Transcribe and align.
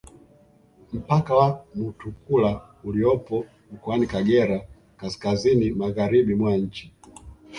Mpaka 0.93 1.35
wa 1.35 1.59
Mutukula 1.75 2.61
uliopo 2.83 3.45
mkoani 3.71 4.07
Kagera 4.07 4.61
kaskazini 4.97 5.71
magharibi 5.71 6.35
mwa 6.35 6.57
nchi 6.57 6.93